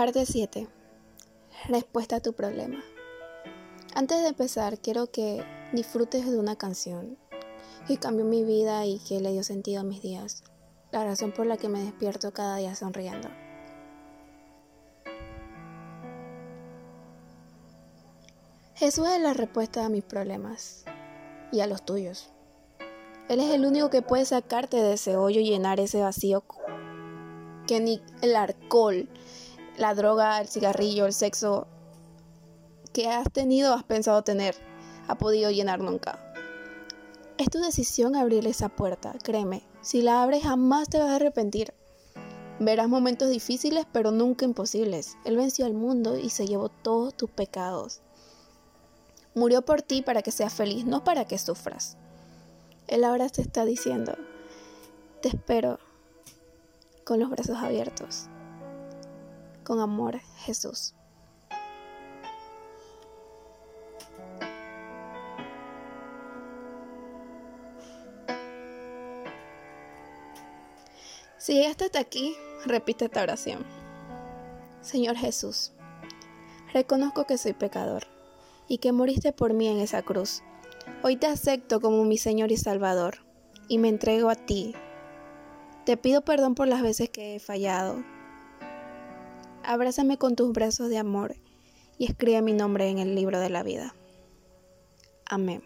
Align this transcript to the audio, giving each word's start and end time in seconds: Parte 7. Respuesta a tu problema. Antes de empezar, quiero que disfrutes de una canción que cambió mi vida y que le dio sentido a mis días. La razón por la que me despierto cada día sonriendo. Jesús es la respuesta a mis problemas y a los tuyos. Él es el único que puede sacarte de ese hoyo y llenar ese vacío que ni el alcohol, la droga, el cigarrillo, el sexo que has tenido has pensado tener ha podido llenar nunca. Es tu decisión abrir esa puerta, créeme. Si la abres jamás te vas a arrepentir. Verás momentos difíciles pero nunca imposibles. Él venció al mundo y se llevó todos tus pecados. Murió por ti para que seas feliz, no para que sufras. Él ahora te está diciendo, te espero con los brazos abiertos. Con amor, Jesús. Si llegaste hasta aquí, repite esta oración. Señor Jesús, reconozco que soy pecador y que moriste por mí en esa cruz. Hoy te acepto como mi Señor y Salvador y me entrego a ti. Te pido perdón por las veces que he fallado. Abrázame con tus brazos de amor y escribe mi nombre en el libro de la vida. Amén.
Parte 0.00 0.24
7. 0.24 0.66
Respuesta 1.68 2.16
a 2.16 2.20
tu 2.20 2.32
problema. 2.32 2.82
Antes 3.94 4.22
de 4.22 4.28
empezar, 4.28 4.78
quiero 4.78 5.08
que 5.08 5.44
disfrutes 5.74 6.24
de 6.24 6.38
una 6.38 6.56
canción 6.56 7.18
que 7.86 7.98
cambió 7.98 8.24
mi 8.24 8.42
vida 8.42 8.86
y 8.86 8.98
que 9.00 9.20
le 9.20 9.30
dio 9.30 9.44
sentido 9.44 9.82
a 9.82 9.84
mis 9.84 10.00
días. 10.00 10.42
La 10.90 11.04
razón 11.04 11.32
por 11.32 11.44
la 11.44 11.58
que 11.58 11.68
me 11.68 11.84
despierto 11.84 12.32
cada 12.32 12.56
día 12.56 12.74
sonriendo. 12.74 13.28
Jesús 18.76 19.06
es 19.06 19.20
la 19.20 19.34
respuesta 19.34 19.84
a 19.84 19.90
mis 19.90 20.04
problemas 20.04 20.86
y 21.52 21.60
a 21.60 21.66
los 21.66 21.84
tuyos. 21.84 22.30
Él 23.28 23.40
es 23.40 23.50
el 23.50 23.66
único 23.66 23.90
que 23.90 24.00
puede 24.00 24.24
sacarte 24.24 24.78
de 24.78 24.94
ese 24.94 25.18
hoyo 25.18 25.40
y 25.42 25.50
llenar 25.50 25.78
ese 25.78 26.00
vacío 26.00 26.42
que 27.66 27.80
ni 27.80 28.02
el 28.22 28.34
alcohol, 28.34 29.08
la 29.80 29.94
droga, 29.94 30.38
el 30.42 30.48
cigarrillo, 30.48 31.06
el 31.06 31.14
sexo 31.14 31.66
que 32.92 33.08
has 33.08 33.32
tenido 33.32 33.72
has 33.72 33.82
pensado 33.82 34.22
tener 34.22 34.54
ha 35.08 35.16
podido 35.16 35.50
llenar 35.50 35.80
nunca. 35.80 36.34
Es 37.38 37.48
tu 37.48 37.60
decisión 37.60 38.14
abrir 38.14 38.46
esa 38.46 38.68
puerta, 38.68 39.14
créeme. 39.22 39.62
Si 39.80 40.02
la 40.02 40.22
abres 40.22 40.42
jamás 40.42 40.90
te 40.90 40.98
vas 40.98 41.08
a 41.08 41.16
arrepentir. 41.16 41.72
Verás 42.58 42.88
momentos 42.88 43.30
difíciles 43.30 43.86
pero 43.90 44.10
nunca 44.10 44.44
imposibles. 44.44 45.16
Él 45.24 45.38
venció 45.38 45.64
al 45.64 45.72
mundo 45.72 46.18
y 46.18 46.28
se 46.28 46.46
llevó 46.46 46.68
todos 46.68 47.16
tus 47.16 47.30
pecados. 47.30 48.02
Murió 49.34 49.62
por 49.62 49.80
ti 49.80 50.02
para 50.02 50.20
que 50.20 50.30
seas 50.30 50.52
feliz, 50.52 50.84
no 50.84 51.04
para 51.04 51.24
que 51.24 51.38
sufras. 51.38 51.96
Él 52.86 53.02
ahora 53.04 53.30
te 53.30 53.40
está 53.40 53.64
diciendo, 53.64 54.12
te 55.22 55.28
espero 55.28 55.78
con 57.04 57.18
los 57.18 57.30
brazos 57.30 57.56
abiertos. 57.56 58.28
Con 59.70 59.78
amor, 59.78 60.18
Jesús. 60.38 60.96
Si 71.38 71.54
llegaste 71.54 71.84
hasta 71.84 72.00
aquí, 72.00 72.34
repite 72.66 73.04
esta 73.04 73.22
oración. 73.22 73.64
Señor 74.80 75.14
Jesús, 75.14 75.70
reconozco 76.72 77.24
que 77.26 77.38
soy 77.38 77.52
pecador 77.52 78.08
y 78.66 78.78
que 78.78 78.90
moriste 78.90 79.32
por 79.32 79.52
mí 79.52 79.68
en 79.68 79.78
esa 79.78 80.02
cruz. 80.02 80.42
Hoy 81.04 81.14
te 81.14 81.28
acepto 81.28 81.80
como 81.80 82.02
mi 82.02 82.18
Señor 82.18 82.50
y 82.50 82.56
Salvador 82.56 83.18
y 83.68 83.78
me 83.78 83.88
entrego 83.88 84.30
a 84.30 84.34
ti. 84.34 84.74
Te 85.86 85.96
pido 85.96 86.22
perdón 86.22 86.56
por 86.56 86.66
las 86.66 86.82
veces 86.82 87.08
que 87.08 87.36
he 87.36 87.38
fallado. 87.38 88.02
Abrázame 89.70 90.18
con 90.18 90.34
tus 90.34 90.52
brazos 90.52 90.88
de 90.88 90.98
amor 90.98 91.36
y 91.96 92.06
escribe 92.06 92.42
mi 92.42 92.52
nombre 92.52 92.88
en 92.88 92.98
el 92.98 93.14
libro 93.14 93.38
de 93.38 93.50
la 93.50 93.62
vida. 93.62 93.94
Amén. 95.26 95.62